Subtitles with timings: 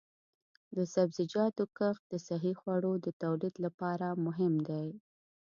[0.75, 4.87] د سبزیجاتو کښت د صحي خوړو د تولید لپاره مهم دی.